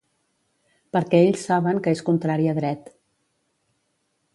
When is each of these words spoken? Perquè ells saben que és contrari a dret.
Perquè 0.97 1.21
ells 1.27 1.45
saben 1.51 1.83
que 1.85 1.95
és 1.99 2.03
contrari 2.09 2.51
a 2.55 2.59
dret. 2.63 2.93